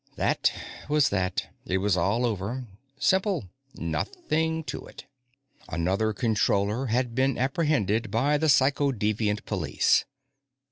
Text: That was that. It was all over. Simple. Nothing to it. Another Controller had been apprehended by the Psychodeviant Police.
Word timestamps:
That 0.15 0.51
was 0.89 1.09
that. 1.09 1.53
It 1.67 1.77
was 1.77 1.95
all 1.95 2.25
over. 2.25 2.65
Simple. 2.97 3.51
Nothing 3.75 4.63
to 4.63 4.87
it. 4.87 5.05
Another 5.69 6.11
Controller 6.11 6.87
had 6.87 7.13
been 7.13 7.37
apprehended 7.37 8.09
by 8.09 8.39
the 8.39 8.47
Psychodeviant 8.49 9.45
Police. 9.45 10.05